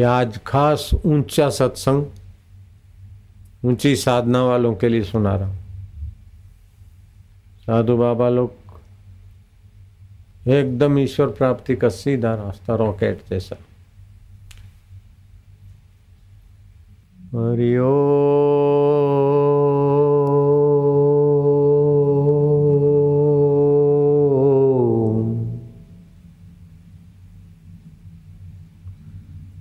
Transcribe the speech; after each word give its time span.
या 0.00 0.18
आज 0.18 0.38
खास 0.46 0.90
ऊँचा 1.04 1.50
सत्संग, 1.50 2.04
ऊँची 3.64 3.96
साधना 3.96 4.42
वालों 4.44 4.74
के 4.74 4.88
लिए 4.88 5.02
सुना 5.02 5.36
रहा 5.36 5.48
हूँ। 5.48 5.56
साधु 7.66 7.96
बाबा 7.96 8.28
लोग 8.28 8.52
एकदम 10.48 10.98
ईश्वर 10.98 11.26
प्राप्ति 11.26 11.76
का 11.76 11.88
सीधा 11.88 12.34
रास्ता 12.34 12.74
रॉकेट 12.74 13.22
जैसा। 13.30 13.56
हरिओ 17.34 17.88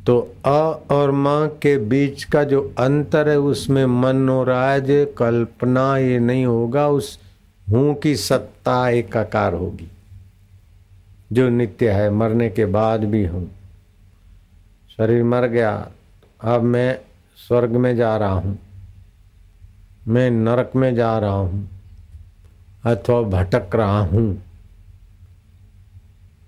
तो 0.05 0.19
अ 0.45 0.49
और 0.93 1.11
माँ 1.11 1.47
के 1.61 1.77
बीच 1.83 2.23
का 2.23 2.43
जो 2.43 2.61
अंतर 2.79 3.29
है, 3.29 3.37
उसमें 3.39 3.85
मनोराज 3.85 4.87
कल्पना 5.17 5.97
ये 5.97 6.19
नहीं 6.19 6.45
होगा, 6.45 6.87
उस 6.87 7.17
हूँ 7.67 7.93
की 7.95 8.15
सत्ता 8.15 8.87
एकाकार 8.89 9.53
होगी, 9.53 9.89
जो 11.31 11.47
नित्य 11.49 11.91
है, 11.91 12.09
मरने 12.11 12.49
के 12.49 12.65
बाद 12.67 13.03
भी 13.05 13.25
हूँ। 13.25 13.49
शरीर 14.99 15.23
मर 15.23 15.47
गया, 15.47 15.71
अब 16.39 16.61
मैं 16.63 16.97
स्वर्ग 17.37 17.75
में 17.75 17.95
जा 17.95 18.15
रहा 18.17 18.31
हूँ, 18.31 18.57
मैं 20.07 20.29
नरक 20.31 20.71
में 20.75 20.93
जा 20.95 21.17
रहा 21.19 21.31
हूँ, 21.31 21.67
अथवा 22.83 23.21
भटक 23.31 23.75
रहा 23.75 23.99
हूँ। 24.01 24.41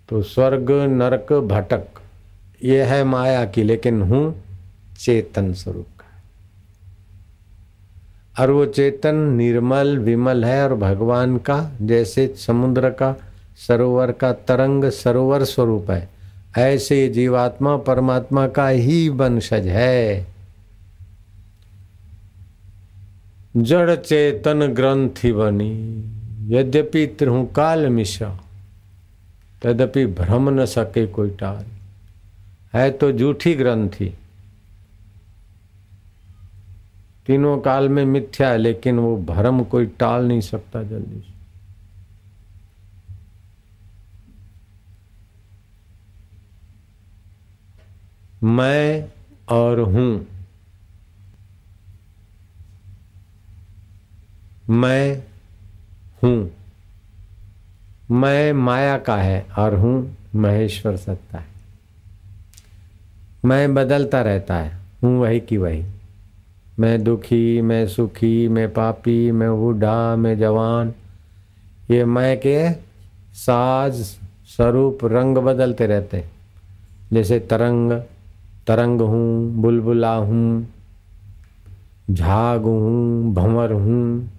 तो 0.09 0.21
स्वर्ग 0.23 0.71
नरक 0.91 1.33
भटक 1.33 1.96
ये 2.63 2.83
है 2.83 3.03
माया 3.03 3.45
की, 3.45 3.63
लेकिन 3.63 4.01
हूँ 4.01 4.43
चेतन 4.99 5.53
स्वरूप 5.53 5.87
का। 5.99 6.05
और 8.43 8.51
वो 8.51 8.65
चेतन 8.65 9.15
निर्मल 9.15 9.97
विमल 9.97 10.45
है 10.45 10.63
और 10.63 10.75
भगवान 10.75 11.37
का, 11.37 11.71
जैसे 11.81 12.35
समुद्र 12.37 12.89
का 12.89 13.15
सरोवर 13.67 14.11
का 14.11 14.33
तरंग 14.33 14.85
सरोवर 14.85 15.43
स्वरूप 15.43 15.91
है, 15.91 16.09
ऐसे 16.57 17.07
जीवात्मा 17.07 17.77
परमात्मा 17.77 18.47
का 18.47 18.67
ही 18.67 19.09
वंशज 19.09 19.67
है। 19.67 20.27
जड़ 23.57 23.95
चेतन 23.95 24.67
ग्रंथि 24.67 25.31
बनी, 25.31 25.73
यद्यपि 26.55 27.05
त्रिहु 27.07 27.45
काल 27.45 27.89
मिश्रा, 27.89 28.39
तदपि 29.61 30.05
भ्रम 30.05 30.49
न 30.49 30.65
सके 30.65 31.07
कोई 31.07 31.29
टाल। 31.29 31.65
है 32.77 32.91
तो 32.91 33.11
झूठी 33.11 33.53
ग्रंथि। 33.55 34.13
तीनों 37.25 37.57
काल 37.59 37.89
में 37.89 38.05
मिथ्या 38.05 38.49
है, 38.49 38.57
लेकिन 38.57 38.99
वो 38.99 39.17
भ्रम 39.17 39.63
कोई 39.63 39.85
टाल 39.85 40.27
नहीं 40.27 40.41
सकता 40.41 40.83
जल्दी 40.83 41.19
से। 41.19 41.35
मैं 48.43 49.09
और 49.49 49.79
हूँ। 49.79 50.27
मैं 54.69 55.23
हूँ। 56.23 56.51
मैं 58.11 58.53
माया 58.53 58.97
का 58.97 59.15
है 59.17 59.45
और 59.57 59.75
हूँ 59.75 60.17
महेश्वर 60.35 60.97
सत्ता 60.97 61.37
है। 61.37 61.56
मैं 63.47 63.73
बदलता 63.73 64.21
रहता 64.21 64.55
है, 64.55 64.71
हूँ 65.03 65.19
वही 65.19 65.39
की 65.39 65.57
वही। 65.57 65.85
मैं 66.79 67.03
दुखी, 67.03 67.61
मैं 67.61 67.87
सुखी, 67.87 68.47
मैं 68.47 68.73
पापी, 68.73 69.31
मैं 69.31 69.49
बूढ़ा, 69.49 70.15
मैं 70.15 70.37
जवान। 70.39 70.93
ये 71.91 72.05
मैं 72.05 72.37
के 72.37 72.71
साज 73.33 73.93
स्वरूप 74.47 74.99
रंग 75.03 75.37
बदलते 75.37 75.87
रहते 75.87 76.23
जैसे 77.13 77.39
तरंग 77.39 77.91
तरंग 78.67 79.01
हूँ, 79.01 79.53
बुलबुला 79.53 80.13
हूँ, 80.15 80.67
झाग 82.11 82.61
हूँ, 82.61 83.33
भंवर 83.33 83.71
हूँ। 83.71 84.29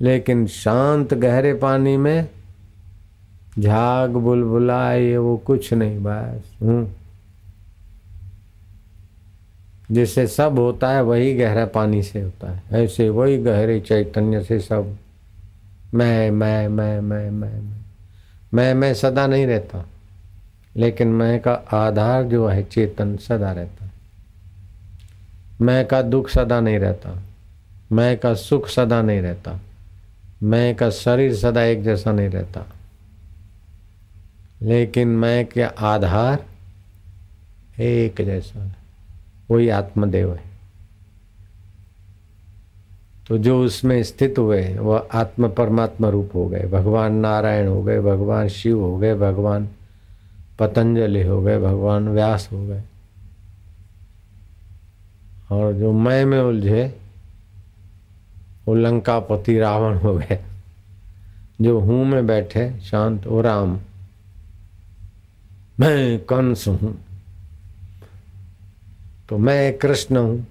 लेकिन 0.00 0.46
शांत 0.46 1.14
गहरे 1.14 1.54
पानी 1.54 1.96
में 1.96 2.28
झाग, 3.58 4.10
बुलबुला, 4.10 4.92
ये 4.92 5.16
वो 5.16 5.36
कुछ 5.36 5.74
नहीं, 5.74 5.98
बस 5.98 6.56
हूँ। 6.62 7.01
जिससे 9.92 10.26
सब 10.26 10.58
होता 10.58 10.90
है, 10.90 11.02
वही 11.02 11.34
गहरा 11.34 11.66
पानी 11.66 12.02
से 12.02 12.22
होता 12.22 12.52
है। 12.52 12.62
ऐसे 12.72 13.08
वही 13.08 13.38
गहरे 13.38 13.80
चैतन्य 13.80 14.44
से 14.44 14.60
सब। 14.60 14.98
मैं 15.94 16.30
मैं 16.30 16.68
मैं 16.68 17.00
मैं 17.00 17.30
मैं 17.30 17.62
मैं 18.54 18.74
मैं 18.74 18.94
सदा 18.94 19.26
नहीं 19.26 19.46
रहता। 19.46 19.86
लेकिन 20.76 21.08
मैं 21.08 21.40
का 21.40 21.52
आधार 21.52 22.24
जो 22.24 22.46
है, 22.46 22.62
चेतन 22.62 23.16
सदा 23.16 23.52
रहता 23.52 23.88
मैं 25.62 25.86
का 25.86 26.02
दुख 26.02 26.30
सदा 26.30 26.60
नहीं 26.60 26.78
रहता। 26.78 27.22
मैं 27.92 28.18
का 28.18 28.34
सुख 28.34 28.68
सदा 28.68 29.02
नहीं 29.02 29.20
रहता। 29.20 29.60
मैं 30.42 30.74
का 30.74 30.90
शरीर 30.90 31.34
सदा 31.34 31.62
एक 31.62 31.82
जैसा 31.82 32.12
नहीं 32.12 32.28
रहता। 32.28 32.66
लेकिन 34.62 35.08
मैं 35.08 35.46
के 35.46 35.62
आधार 35.62 36.44
एक 37.82 38.24
जैसा 38.26 38.64
है। 38.64 38.81
वही 39.52 39.68
आत्मदेव 39.68 40.34
है। 40.34 40.52
तो 43.28 43.38
जो 43.38 43.64
उसमें 43.64 44.02
स्थित 44.02 44.38
हुए 44.38 44.74
वह 44.74 45.08
आत्म 45.12 45.48
परमात्मा 45.48 46.08
रूप 46.08 46.30
हो 46.34 46.48
गए। 46.48 46.62
भगवान 46.62 47.14
नारायण 47.14 47.68
हो 47.68 47.82
गए, 47.82 48.00
भगवान 48.00 48.48
शिव 48.48 48.80
हो 48.80 48.98
गए, 48.98 49.14
भगवान 49.14 49.68
पतंजलि 50.58 51.22
हो 51.22 51.42
गए, 51.42 51.58
भगवान 51.58 52.08
व्यास 52.08 52.48
हो 52.52 52.66
गए। 52.66 52.82
और 55.52 55.72
जो 55.72 55.92
मैं 55.92 56.24
में 56.24 56.40
उलझे, 56.40 56.98
वो 58.66 58.74
लंकापति 58.74 59.58
रावण 59.58 59.96
हो 59.98 60.14
गए। 60.14 60.38
जो 61.60 61.80
हूँ 61.80 62.04
में 62.04 62.26
बैठे, 62.26 62.80
शांत 62.80 63.26
ओ 63.26 63.40
राम 63.40 63.78
मैं 65.80 66.18
कंस 66.18 66.68
हूँ। 66.68 67.11
तो 69.32 69.38
मैं 69.38 69.78
कृष्ण 69.78 70.16
हूँ। 70.16 70.46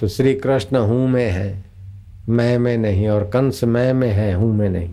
तो 0.00 0.08
श्री 0.08 0.34
कृष्ण 0.34 0.76
हूँ 0.76 1.08
में 1.08 1.30
है। 1.30 1.64
मैं 2.28 2.58
में 2.58 2.78
नहीं 2.78 3.08
और 3.08 3.24
कंस 3.24 3.64
मैं 3.64 3.94
में 3.94 4.12
है, 4.12 4.34
हूँ 4.34 4.56
में 4.56 4.68
नहीं। 4.68 4.90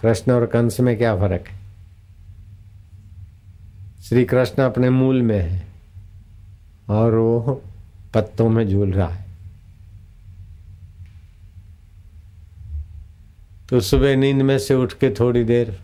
कृष्ण 0.00 0.32
और 0.32 0.46
कंस 0.46 0.80
में 0.80 0.98
क्या 0.98 1.16
फ़र्क 1.16 1.48
है? 1.48 1.60
श्री 4.02 4.24
कृष्ण 4.24 4.62
अपने 4.62 4.90
मूल 4.90 5.22
में 5.22 5.42
है 5.42 5.66
और 6.88 7.14
वो 7.14 7.62
पत्तों 8.14 8.48
में 8.48 8.68
झूल 8.68 8.92
रहा 8.92 9.08
है। 9.08 9.26
तो 13.70 13.80
सुबह 13.80 14.16
नींद 14.16 14.42
में 14.42 14.58
से 14.58 14.74
उठ 14.74 14.92
के 14.92 15.10
थोड़ी 15.10 15.44
देर 15.44 15.80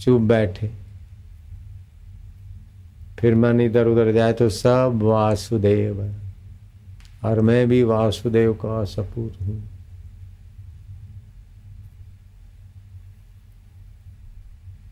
चुप 0.00 0.20
बैठे। 0.20 0.87
फिर 3.18 3.34
मन 3.34 3.60
इधर 3.60 3.86
उधर 3.86 4.12
जाए 4.12 4.32
तो 4.32 4.48
सब 4.48 4.98
वासुदेव 5.02 6.02
है। 6.02 6.14
और 7.24 7.40
मैं 7.40 7.68
भी 7.68 7.82
वासुदेव 7.82 8.52
का 8.54 8.84
सपूत 8.84 9.34
हूँ। 9.42 9.62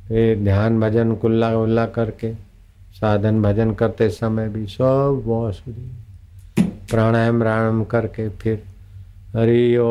फिर 0.08 0.38
ध्यान 0.38 0.80
भजन 0.80 1.14
कुल्ला 1.14 1.56
उल्ला 1.56 1.86
करके, 1.86 2.32
साधन 2.92 3.42
भजन 3.42 3.72
करते 3.74 4.08
समय 4.10 4.48
भी 4.48 4.66
सब 4.66 5.22
वासुदेव। 5.26 6.64
प्राणायाम 6.90 7.38
प्राणायाम 7.40 7.84
करके 7.84 8.28
फिर 8.28 8.62
हरि 9.36 9.76
ओ 9.76 9.84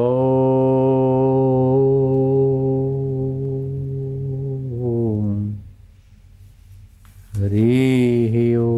हरि 7.36 8.56
ओ। 8.56 8.72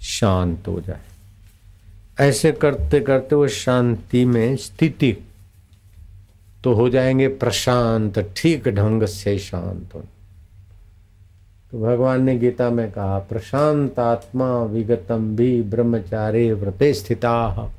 शांत 0.00 0.68
हो 0.68 0.80
जाए। 0.80 1.00
ऐसे 2.20 2.52
करते 2.52 3.00
करते 3.00 3.34
वो 3.34 3.48
शांति 3.48 4.24
में 4.24 4.56
स्थिति 4.56 5.12
तो 6.64 6.72
हो 6.74 6.88
जाएँगे 6.88 7.28
प्रशांत, 7.28 8.18
ठीक 8.36 8.68
ढंग 8.68 9.02
से 9.02 9.38
शांत 9.38 9.94
हो 9.94 10.00
तो 11.72 11.78
भगवान 11.80 12.22
ने 12.22 12.38
गीता 12.38 12.70
में 12.70 12.90
कहा, 12.92 13.18
प्रशांत 13.18 13.98
आत्मा 13.98 14.62
विगतम 14.64 15.36
भी 15.36 15.62
ब्रह्मचारे 15.62 16.52
व्रते 16.52 16.92
स्थिता। 16.94 17.70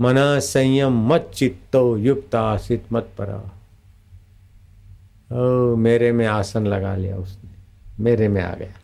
मना 0.00 0.40
संयम 0.40 1.08
मत 1.08 1.30
चित्तो, 1.34 1.96
युक्त 1.96 2.34
आसित 2.34 2.84
मत 2.92 3.10
परा। 3.18 3.52
ओ, 5.36 5.76
मेरे 5.76 6.12
में 6.12 6.26
आसन 6.26 6.66
लगा 6.66 6.96
लिया 6.96 7.16
उसने। 7.16 7.50
मेरे 8.02 8.28
में 8.28 8.42
आ 8.42 8.54
गया। 8.54 8.74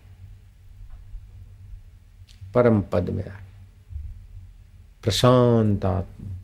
परम 2.54 2.80
पद 2.80 3.10
में 3.10 3.24
आ 3.24 3.26
गया। 3.26 3.38
प्रशांत 5.02 5.84
आत्मा। 5.84 6.36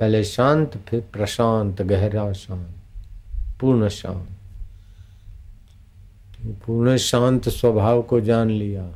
पहले 0.00 0.24
शांत, 0.24 0.76
फिर 0.88 1.00
प्रशांत, 1.12 1.82
गहरा 1.82 2.32
शांत, 2.32 2.68
पूर्ण 3.60 3.88
शांत। 3.88 4.28
पूर्ण 6.66 6.96
शांत 6.96 7.48
स्वभाव 7.48 8.02
को 8.02 8.20
जान 8.20 8.50
लिया। 8.50 8.92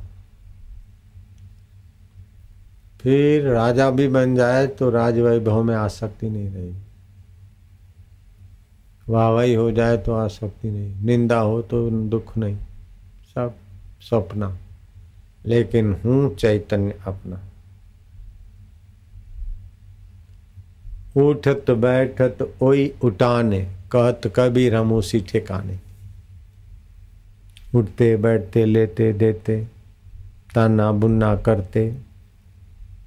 फिर 3.02 3.46
राजा 3.48 3.90
भी 3.90 4.06
बन 4.08 4.34
जाए 4.36 4.66
तो 4.68 4.90
राज 4.90 5.18
वैभव 5.18 5.62
में 5.62 5.74
आसक्ति 5.74 6.28
नहीं 6.30 6.48
रहेगी 6.50 6.80
वाहवाही 9.08 9.54
हो 9.54 9.70
जाए 9.72 9.96
तो 9.98 10.12
आसक्ति 10.14 10.70
नहीं, 10.70 10.94
निंदा 11.04 11.38
हो 11.38 11.60
तो 11.62 11.88
दुख 12.08 12.36
नहीं, 12.38 12.56
सब 13.34 13.54
सपना, 14.00 14.56
लेकिन 15.46 15.92
हूँ 16.04 16.34
चैतन्य 16.34 16.94
अपना। 17.06 17.40
उठत 21.16 21.70
बैठत 21.70 22.38
ओई 22.62 22.92
उठाने, 23.04 23.60
कहत 23.92 24.32
कबीर 24.36 24.74
हम 24.74 24.92
उसी 24.92 25.20
ठिकाने 25.22 25.78
उठते 27.74 28.16
बैठते, 28.16 28.64
लेते 28.64 29.12
देते 29.12 29.60
ताना 30.54 30.90
बुन्ना 30.92 31.34
करते 31.36 31.90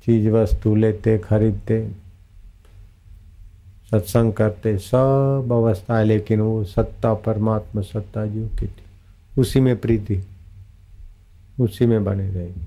चीज़ 0.06 0.30
वस्तु 0.30 0.76
लेते, 0.76 1.18
खरीदते, 1.18 1.92
सत्संग 3.92 4.34
करते, 4.34 4.78
सब 4.78 5.50
अवस्था 5.52 5.98
है 5.98 6.06
लेकिन 6.06 6.40
वो 6.40 6.64
सत्ता, 6.64 7.14
परमात्मा 7.14 7.82
सत्ता 7.82 8.26
जीव 8.26 8.48
की 8.60 8.68
थी, 8.68 8.84
उसी 9.38 9.60
में 9.60 9.78
प्रीति, 9.78 10.26
उसी 11.60 11.86
में 11.86 12.04
बने 12.04 12.30
रहेगी। 12.30 12.62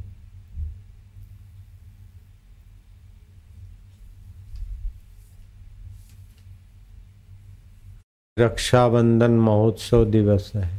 रक्षाबंधन 8.38 9.30
महोत्सव 9.30 10.04
दिवस 10.04 10.52
है। 10.54 10.78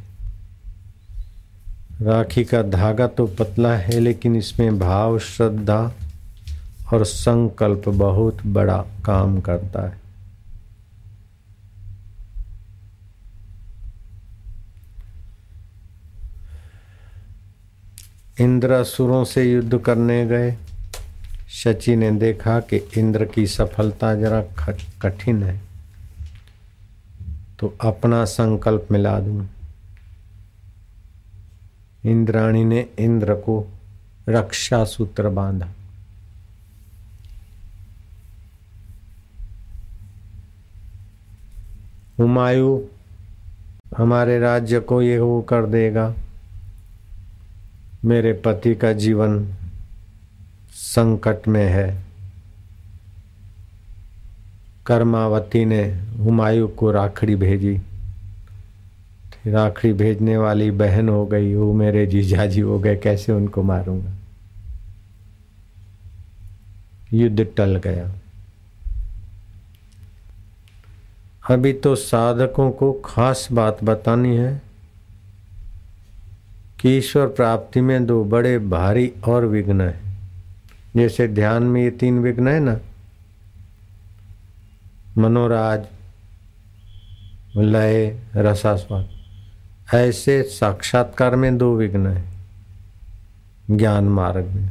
राखी 2.02 2.44
का 2.44 2.62
धागा 2.62 3.06
तो 3.06 3.26
पतला 3.26 3.76
है, 3.76 4.00
लेकिन 4.00 4.36
इसमें 4.36 4.78
भाव, 4.78 5.18
श्रद्धा 5.18 5.92
और 6.92 7.04
संकल्प 7.04 7.88
बहुत 7.88 8.46
बड़ा 8.46 8.84
काम 9.04 9.40
करता 9.40 9.88
है। 9.88 10.00
इंद्र 18.40 18.70
असुरों 18.70 19.24
से 19.24 19.52
युद्ध 19.52 19.78
करने 19.78 20.26
गए। 20.26 20.56
शची 21.48 21.96
ने 21.96 22.10
देखा 22.10 22.60
कि 22.60 22.76
इंद्र 22.76 23.24
की 23.24 23.46
सफलता 23.46 24.14
जरा 24.14 24.42
कठिन 25.02 25.42
है। 25.42 25.60
तो 27.58 27.76
अपना 27.80 28.24
संकल्प 28.24 28.88
मिला 28.90 29.20
दूँ। 29.20 29.48
इंद्राणी 32.04 32.64
ने 32.64 32.86
इंद्र 32.98 33.34
को 33.34 33.72
रक्षा 34.28 34.84
सूत्र 34.84 35.28
बांधा। 35.28 35.68
हुमायूं, 42.20 42.80
हमारे 43.96 44.38
राज्य 44.38 44.80
को 44.80 45.02
ये 45.02 45.18
वो 45.18 45.42
कर 45.42 45.66
देगा। 45.66 46.14
मेरे 48.04 48.32
पति 48.32 48.74
का 48.74 48.92
जीवन 48.92 49.54
संकट 50.70 51.48
में 51.48 51.66
है। 51.66 52.02
कर्मावती 54.86 55.64
ने 55.64 56.00
हुमायूं 56.18 56.68
को 56.68 56.90
राखड़ी 56.90 57.36
भेजी। 57.36 57.80
राखड़ी 59.46 59.92
भेजने 59.92 60.36
वाली 60.36 60.70
बहन 60.70 61.08
हो 61.08 61.26
गई, 61.26 61.54
वो 61.54 61.72
मेरे 61.72 62.06
जीजाजी 62.06 62.60
हो 62.60 62.78
गए, 62.78 62.96
कैसे 62.96 63.32
उनको 63.32 63.62
मारूँगा? 63.62 64.10
युद्ध 67.12 67.46
टल 67.56 67.76
गया। 67.76 68.12
अभी 71.48 71.72
तो 71.72 71.94
साधकों 71.94 72.70
को 72.70 72.92
खास 72.92 73.48
बात 73.52 73.84
बतानी 73.84 74.36
है 74.36 74.62
कि 76.80 76.98
ईश्वर 76.98 77.26
प्राप्ति 77.26 77.80
में 77.80 78.06
दो 78.06 78.24
बड़े 78.24 78.58
भारी 78.58 79.12
और 79.28 79.44
विघ्न 79.44 79.80
है। 79.80 80.00
जैसे 80.96 81.28
ध्यान 81.28 81.62
में 81.62 81.82
ये 81.82 81.90
तीन 81.90 82.18
विघ्न 82.18 82.48
है 82.48 82.60
ना? 82.60 82.78
मनोराज, 85.18 85.86
लय, 87.56 88.20
रसास्वाद। 88.36 89.08
ऐसे 89.94 90.42
साक्षात्कार 90.42 91.36
में 91.36 91.58
दो 91.58 91.76
विघ्न 91.76 92.06
है, 92.06 92.24
ज्ञान 93.70 94.04
मार्ग 94.04 94.44
में। 94.44 94.70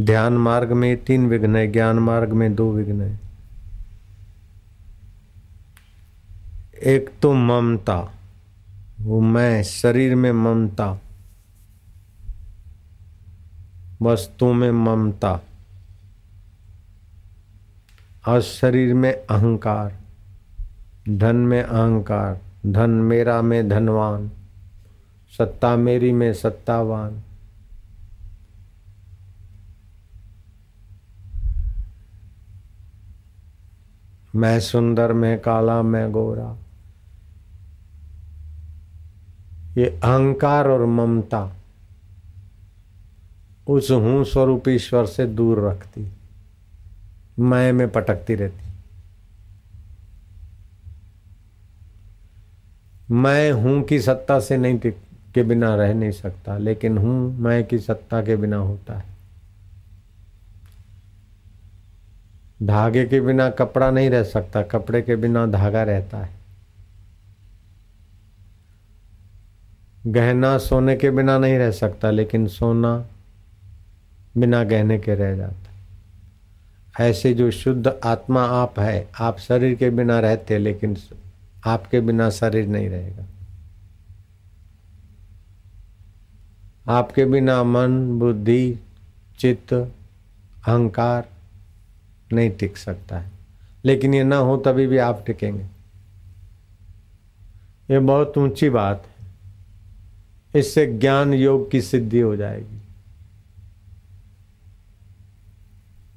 ध्यान 0.00 0.32
मार्ग 0.32 0.72
में 0.72 0.96
तीन 0.96 1.26
विघ्न 1.26 1.56
है, 1.56 1.72
ज्ञान 1.72 1.98
मार्ग 1.98 2.32
में 2.32 2.54
दो 2.54 2.72
विघ्न 2.72 3.00
है। 3.02 3.25
एक 6.84 7.10
तो 7.22 7.32
ममता, 7.32 8.14
वो 9.00 9.20
मैं 9.20 9.62
शरीर 9.62 10.14
में 10.14 10.32
ममता। 10.32 11.00
वस्तु 14.02 14.52
में 14.52 14.70
ममता। 14.70 15.40
और 18.28 18.40
शरीर 18.40 18.94
में 18.94 19.12
अहंकार, 19.12 20.00
धन 21.08 21.36
में 21.36 21.62
अहंकार, 21.62 22.40
धन 22.66 22.90
मेरा 22.90 23.42
में 23.42 23.68
धनवान, 23.68 24.30
सत्ता 25.38 25.76
मेरी 25.76 26.12
में 26.12 26.32
सत्तावान। 26.32 27.22
मैं 34.36 34.60
सुंदर, 34.60 35.12
मैं 35.12 35.40
काला, 35.40 35.82
मैं 35.82 36.12
गोरा। 36.12 36.56
ये 39.76 39.86
अहंकार 39.86 40.68
और 40.68 40.84
ममता 40.86 41.42
उस 43.68 43.90
हूँ 43.90 44.24
स्वरूप 44.24 44.68
ईश्वर 44.68 45.06
से 45.06 45.26
दूर 45.26 45.60
रखती 45.68 46.08
मैं 47.38 47.72
में 47.72 47.88
पटकती 47.90 48.34
रहती। 48.34 48.64
मैं 53.10 53.50
हूँ 53.52 53.82
की 53.82 54.00
सत्ता 54.00 54.38
से 54.40 54.56
नहीं 54.56 54.92
के 55.34 55.42
बिना 55.42 55.74
रह 55.74 55.92
नहीं 55.94 56.10
सकता, 56.10 56.56
लेकिन 56.58 56.98
हूँ 56.98 57.38
मैं 57.38 57.64
की 57.64 57.78
सत्ता 57.78 58.22
के 58.22 58.36
बिना 58.36 58.56
होता 58.56 58.96
है। 58.98 59.04
धागे 62.62 63.04
के 63.06 63.20
बिना 63.20 63.50
कपड़ा 63.50 63.90
नहीं 63.90 64.10
रह 64.10 64.22
सकता, 64.22 64.62
कपड़े 64.62 65.02
के 65.02 65.16
बिना 65.16 65.46
धागा 65.46 65.82
रहता 65.82 66.18
है। 66.18 66.35
गहना 70.06 70.58
सोने 70.58 70.96
के 70.96 71.10
बिना 71.10 71.38
नहीं 71.38 71.58
रह 71.58 71.70
सकता, 71.70 72.10
लेकिन 72.10 72.46
सोना 72.46 73.06
बिना 74.36 74.64
गहने 74.64 74.98
के 74.98 75.14
रह 75.14 75.36
जाता 75.36 75.66
ऐसे 77.00 77.34
जो 77.34 77.50
शुद्ध 77.50 77.94
आत्मा 78.04 78.44
आप 78.44 78.80
है, 78.80 79.08
आप 79.20 79.38
शरीर 79.38 79.74
के 79.74 79.90
बिना 79.90 80.20
रहते 80.20 80.58
लेकिन 80.58 80.96
आपके 81.66 82.00
बिना 82.00 82.30
शरीर 82.30 82.66
नहीं 82.68 82.88
रहेगा। 82.88 83.24
आपके 86.88 87.24
बिना 87.24 87.62
मन, 87.62 88.18
बुद्धि, 88.18 88.78
चित्त, 89.38 89.72
अहंकार 90.68 91.28
नहीं 92.32 92.50
टिक 92.50 92.76
सकता 92.76 93.18
है। 93.18 93.30
लेकिन 93.84 94.14
ये 94.14 94.24
ना 94.24 94.36
हो 94.36 94.56
तभी 94.56 94.86
भी 94.86 94.98
आप 94.98 95.24
टिकेंगे। 95.26 95.64
ये 97.90 97.98
बहुत 97.98 98.38
ऊँची 98.38 98.70
बात 98.70 99.06
है। 99.06 99.15
इससे 100.56 100.86
ज्ञान 100.88 101.34
योग 101.34 101.70
की 101.70 101.80
सिद्धि 101.82 102.20
हो 102.20 102.34
जाएगी। 102.36 102.80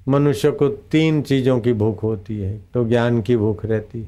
मनुष्य 0.07 0.51
को 0.51 0.67
तीन 0.91 1.21
चीज़ों 1.21 1.59
की 1.59 1.73
भूख 1.75 2.03
होती 2.03 2.39
है 2.39 2.57
तो 2.73 2.87
ज्ञान 2.87 3.21
की 3.21 3.35
भूख 3.37 3.65
रहती 3.65 4.05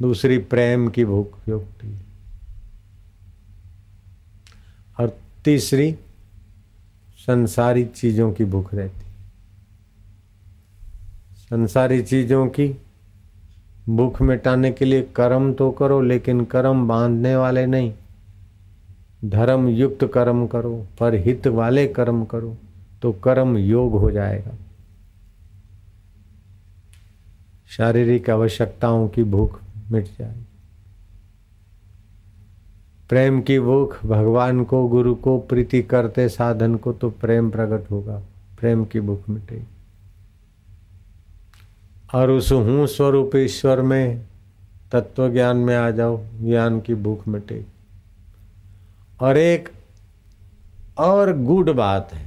दूसरी 0.00 0.38
प्रेम 0.40 0.88
की 0.88 1.04
भूख 1.04 1.38
होती 1.48 1.88
है, 1.88 2.00
और 4.98 5.16
तीसरी 5.44 5.92
संसारी 7.18 7.84
चीज़ों 7.86 8.32
की 8.32 8.44
भूख 8.44 8.74
रहती 8.74 9.04
संसारी 11.40 12.02
चीज़ों 12.02 12.46
की 12.48 12.68
भूख 13.88 14.20
मिटाने 14.22 14.70
के 14.72 14.84
लिए 14.84 15.02
कर्म 15.16 15.52
तो 15.54 15.70
करो, 15.70 16.00
लेकिन 16.02 16.44
कर्म 16.44 16.86
बांधने 16.88 17.34
वाले 17.36 17.66
नहीं। 17.66 17.92
धर्म 19.26 19.68
युक्त 19.68 20.04
कर्म 20.04 20.46
करो, 20.46 20.86
पर 21.00 21.14
हित 21.14 21.46
वाले 21.46 21.86
कर्म 21.88 22.24
करो 22.24 22.56
तो 23.02 23.12
कर्म 23.12 23.56
योग 23.56 23.92
हो 23.92 24.10
जाएगा। 24.10 24.54
शारीरिक 27.68 28.30
आवश्यकताओं 28.30 29.08
की 29.08 29.22
भूख 29.24 29.60
मिट 29.90 30.04
जाएगी 30.18 30.44
प्रेम 33.10 33.40
की 33.40 33.58
भूख 33.60 34.04
भगवान 34.06 34.64
को, 34.64 34.86
गुरु 34.88 35.14
को, 35.14 35.38
प्रीति 35.38 35.82
करते 35.82 36.28
साधन 36.28 36.74
को 36.74 36.92
तो 36.92 37.10
प्रेम 37.10 37.50
प्रकट 37.50 37.90
होगा, 37.90 38.18
प्रेम 38.60 38.84
की 38.84 39.00
भूख 39.00 39.28
मिटेगी। 39.28 39.66
और 42.14 42.30
उस 42.30 42.52
हूँ 42.52 42.86
स्वरूप 42.86 43.36
ईश्वर 43.36 43.80
में 43.82 44.24
तत्व 44.92 45.28
ज्ञान 45.32 45.56
में 45.56 45.76
आ 45.76 45.90
जाओ, 45.90 46.20
ज्ञान 46.42 46.80
की 46.80 46.94
भूख 46.94 47.28
मिटेगी। 47.28 47.64
और 49.20 49.36
एक 49.36 49.68
और 50.98 51.32
गुड 51.38 51.70
बात 51.70 52.12
है 52.14 52.24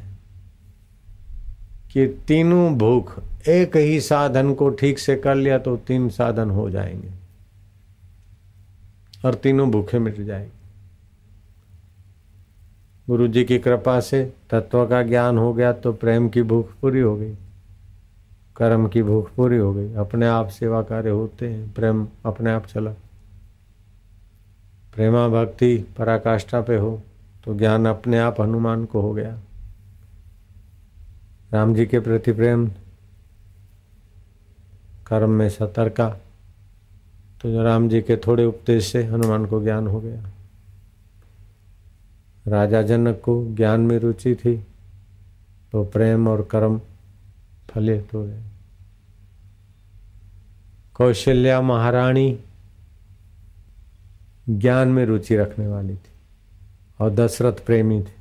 कि 1.94 2.06
तीनों 2.28 2.74
भूख, 2.76 3.20
एक 3.48 3.76
ही 3.78 4.00
साधन 4.02 4.54
को 4.54 4.70
ठीक 4.70 5.00
से 5.00 5.16
कर 5.16 5.36
लिया 5.36 5.58
तो 5.58 5.76
तीन 5.78 6.10
साधन 6.10 6.50
हो 6.50 6.70
जाएँगे 6.70 7.10
और 9.26 9.36
तीनों 9.36 9.70
भूखे 9.72 10.00
मिट 10.00 10.22
जाएँगे। 10.22 10.58
गुरु 13.08 13.28
जी 13.28 13.44
की 13.44 13.60
कृपा 13.60 14.00
से 14.00 14.24
तत्व 14.50 14.86
का 14.88 15.02
ज्ञान 15.04 15.38
हो 15.38 15.54
गया 15.54 15.72
तो 15.74 15.94
प्रेम 15.94 16.30
की 16.30 16.42
भूख 16.42 16.74
पूरी 16.82 17.00
हो 17.00 17.16
गई, 17.16 17.34
कर्म 18.56 18.88
की 18.88 19.04
भूख 19.04 19.32
पूरी 19.36 19.58
हो 19.58 19.74
गई, 19.74 19.94
अपने 19.94 20.28
आप 20.28 20.48
सेवा 20.50 20.82
कार्य 20.82 21.10
होते 21.10 21.50
हैं, 21.50 21.74
प्रेम 21.74 22.08
अपने 22.26 22.52
आप 22.52 22.66
चला। 22.66 22.94
प्रेमा 24.94 25.28
भक्ति 25.28 25.78
पराकाष्ठा 25.98 26.62
पे 26.62 26.78
हो 26.78 27.02
तो 27.46 27.54
ज्ञान 27.58 27.86
अपने 27.86 28.20
आप 28.20 28.42
हनुमान 28.42 28.86
को 28.86 29.02
हो 29.02 29.14
गया। 29.14 29.38
राम 31.54 31.74
जी 31.76 31.86
के 31.86 32.00
प्रति 32.00 32.32
प्रेम, 32.32 32.68
कर्म 35.08 35.30
में 35.30 35.50
सतर्का 35.50 36.10
तो 37.42 37.62
राम 37.64 37.88
जी 37.90 38.02
के 38.02 38.18
थोड़े 38.18 38.46
उपदेश 38.46 38.92
से 38.92 39.04
हनुमान 39.04 39.46
को 39.46 39.62
ज्ञान 39.64 39.88
हो 39.88 40.00
गया। 40.00 40.24
राजा 42.46 42.82
जनक 42.82 43.22
को 43.26 43.44
ज्ञान 43.56 43.82
में 43.82 43.98
रुचि 44.00 44.36
थी 44.36 44.56
तो 45.72 45.84
प्रेम 45.86 46.28
और 46.28 46.42
कर्म 46.42 46.80
फलित 47.70 48.14
हो 48.14 48.24
गए। 48.24 48.44
कौशल्या 50.96 51.62
महारानी 51.62 52.40
ज्ञान 54.50 54.88
में 54.88 55.06
रुचि 55.06 55.36
रखने 55.36 55.68
वाली 55.68 55.96
थी 55.96 56.12
और 57.00 57.14
दशरथ 57.16 57.54
प्रेमी 57.66 58.02
थे 58.02 58.18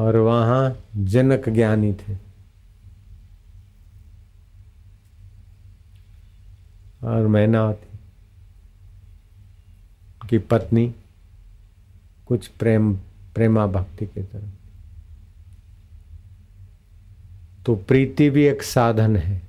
और 0.00 0.16
वहाँ 0.16 0.76
जनक 0.96 1.48
ज्ञानी 1.48 1.92
थे। 1.92 2.14
और 7.02 7.26
मैनावती 7.26 7.98
की 10.28 10.38
पत्नी 10.38 10.94
कुछ 12.26 12.46
प्रेम, 12.48 12.94
प्रेमा 13.34 13.66
भक्ति 13.66 14.06
के 14.06 14.22
तरफ़ 14.22 14.52
तो 17.66 17.74
प्रीति 17.76 18.30
भी 18.30 18.44
एक 18.44 18.62
साधन 18.62 19.16
है 19.16 19.42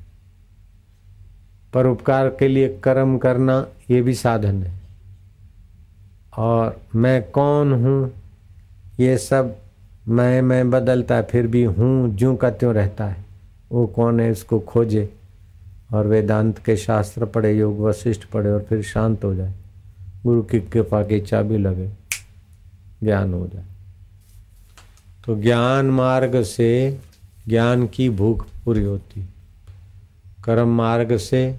परोपकार 1.74 2.30
के 2.30 2.48
लिए 2.48 2.80
कर्म 2.84 3.18
करना 3.18 3.68
ये 3.92 4.02
भी 4.02 4.14
साधन 4.14 4.64
है। 4.64 4.85
और 6.38 6.82
मैं 6.96 7.32
कौन 7.32 7.74
हूँ? 7.74 8.12
ये 9.00 9.18
सब 9.18 9.56
मैं 10.08 10.42
मैं 10.42 10.72
बदलता 10.72 11.16
है, 11.16 11.24
फिर 11.24 11.48
भी 11.48 11.64
हूँ, 11.64 12.16
जूँ 12.16 12.36
का 12.36 12.50
त्यों 12.50 12.74
रहता 12.74 13.06
है। 13.06 13.26
वो 13.72 13.88
कौन 13.88 14.20
है 14.20 14.32
इसको 14.32 14.60
खोजे? 14.60 15.14
और 15.94 16.08
वेदांत 16.08 16.58
के 16.58 16.78
शास्त्र 16.78 17.26
पढ़े, 17.26 17.54
योग 17.54 17.80
वशिष्ठ 17.80 18.26
पढ़े 18.26 18.52
और 18.52 18.62
फिर 18.62 18.82
शांत 18.82 19.24
हो 19.24 19.36
जाए। 19.36 19.54
गुरु 20.24 20.42
की 20.42 20.60
कृपा 20.60 21.04
की 21.04 21.20
चाबी 21.20 21.58
लगे, 21.58 21.90
ज्ञान 23.04 23.34
हो 23.34 23.48
जाए। 23.48 23.64
तो 25.26 25.42
ज्ञान 25.42 25.86
मार्ग 25.86 26.42
से 26.42 27.00
ज्ञान 27.48 27.88
की 27.88 28.10
भूख 28.10 28.48
पूरी 28.66 28.84
होती। 28.84 29.26
कर्म 30.44 30.68
मार्ग 30.68 31.18
से 31.18 31.56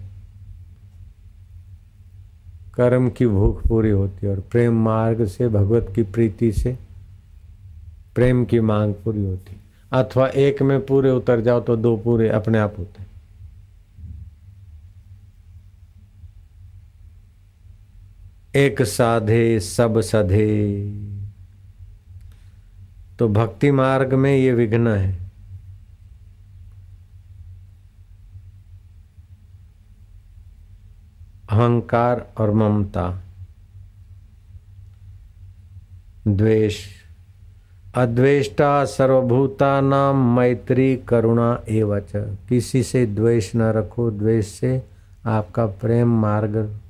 कर्म 2.77 3.11
की 3.11 3.27
भूख 3.27 3.67
पूरी 3.67 3.91
होती 3.91 4.27
है 4.27 4.33
और 4.33 4.41
प्रेम 4.41 4.85
मार्ग 4.85 5.25
से, 5.27 5.49
भगवत 5.49 5.93
की 5.95 6.03
प्रीति 6.03 6.53
से 6.53 6.79
प्रेम 8.15 8.45
की 8.45 8.61
मांग 8.61 8.95
पूरी 8.95 9.25
होती 9.25 9.57
अथवा 9.93 10.29
एक 10.29 10.63
में 10.63 10.87
पूरे 10.87 11.11
उतर 11.11 11.41
जाओ 11.41 11.61
तो 11.61 11.77
दो 11.77 11.97
पूरे 11.97 12.29
अपने 12.29 12.59
आप 12.59 12.75
होते 12.79 13.03
हैं। 13.03 13.07
एक 18.57 18.83
साधे, 18.83 19.61
सब 19.61 20.01
सधे। 20.01 20.91
तो 23.19 23.29
भक्ति 23.29 23.71
मार्ग 23.71 24.15
में 24.15 24.37
ये 24.37 24.53
विघ्न 24.53 24.89
है। 24.89 25.26
अहंकार 31.57 32.27
और 32.39 32.51
ममता, 32.51 33.23
द्वेष, 36.29 36.87
अद्वेष्टा 37.95 38.85
सर्वभूता 38.85 39.81
नाम 39.81 40.37
मैत्री, 40.37 40.97
करुणा 40.97 41.61
एवच। 41.69 42.13
किसी 42.49 42.83
से 42.83 43.07
द्वेष 43.07 43.57
न 43.57 43.63
रखो, 43.63 44.11
द्वेष 44.11 44.47
से 44.47 44.83
आपका 45.27 45.67
प्रेम 45.67 46.21
मार्ग 46.21 46.81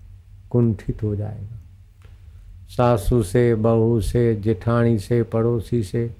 कुंठित 0.50 1.02
हो 1.02 1.16
जाएगा। 1.16 1.56
सासू 2.68 3.23
से, 3.23 3.54
बहू 3.54 4.00
से, 4.00 4.37
जेठानी 4.37 4.99
से, 4.99 5.23
पड़ोसी 5.23 5.82
से, 5.82 6.11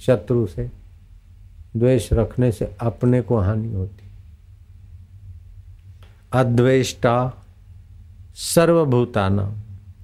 शत्रु 0.00 0.46
से 0.46 0.70
द्वेष 1.76 2.12
रखने 2.12 2.52
से 2.52 2.76
अपने 2.80 3.22
को 3.22 3.38
हानि 3.38 3.72
होती। 3.72 4.08
अद्वेष्टा 6.32 7.43
सर्वभूताना, 8.34 9.54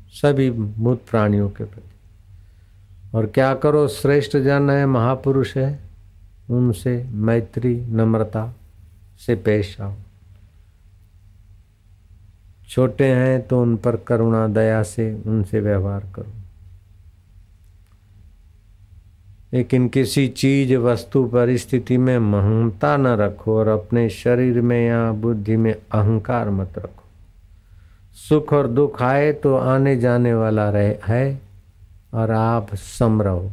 सभी 0.09 0.51
भूत 0.51 1.03
प्राणियों 1.11 1.51
के 1.51 1.65
प्रति। 1.65 1.91
और 3.15 3.27
क्या 3.27 3.55
करो, 3.55 3.89
श्रेष्ठ 3.89 4.37
जन 4.37 4.71
है, 4.71 4.87
महापुरुष 4.87 5.57
है, 5.57 5.79
उनसे 6.51 7.05
मैत्री, 7.13 7.87
नम्रता 7.87 8.55
से 9.27 9.35
पेश 9.35 9.81
आओ। 9.81 9.95
छोटे 12.69 13.05
हैं 13.05 13.47
तो 13.47 13.63
उन 13.63 13.77
पर 13.77 13.97
करुणा, 13.97 14.47
दया 14.47 14.83
से 14.83 15.23
उनसे 15.27 15.61
व्यवहार 15.61 16.07
करो। 16.15 16.33
लेकिन 19.53 19.89
किसी 19.89 20.29
चीज़, 20.29 20.75
वस्तु, 20.75 21.25
परिस्थिति 21.25 21.99
में 21.99 22.19
महमता 22.19 22.97
न 22.97 23.07
रखो 23.07 23.59
और 23.59 23.69
अपने 23.69 24.11
शरीर 24.11 24.61
में 24.61 24.89
या 24.89 25.13
बुद्धि 25.13 25.57
में 25.57 25.73
अहंकार 25.73 26.51
मत 26.51 26.79
रखो। 26.79 27.00
सुख 28.29 28.53
और 28.53 28.67
दुख 28.67 29.03
आए 29.03 29.33
तो 29.33 29.57
आने 29.57 29.97
जाने 29.97 30.35
वाला 30.35 30.71
रहे 30.71 30.97
है 31.09 31.41
और 32.15 32.31
आप 32.31 32.75
सम 32.75 33.23
रहो। 33.23 33.50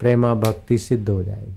प्रेमा 0.00 0.34
भक्ति 0.34 0.78
सिद्ध 0.78 1.08
हो 1.08 1.22
जाएगी। 1.22 1.56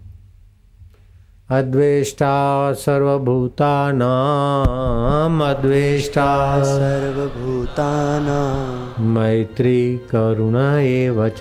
अद्वेष्टा 1.50 2.74
सर्वभूतानाम 2.74 5.44
अद्वेष्टा 5.44 6.64
सर्वभूतानां। 6.64 9.04
मैत्री 9.04 9.98
करुणा 9.98 10.80
एव 10.80 11.30
च। 11.30 11.36